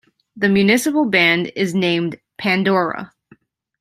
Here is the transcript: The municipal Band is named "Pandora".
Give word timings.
The 0.35 0.49
municipal 0.49 1.05
Band 1.05 1.51
is 1.55 1.75
named 1.75 2.17
"Pandora". 2.39 3.11